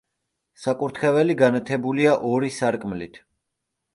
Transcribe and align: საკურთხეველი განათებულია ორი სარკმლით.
საკურთხეველი 0.61 1.35
განათებულია 1.41 2.15
ორი 2.31 2.51
სარკმლით. 2.57 3.21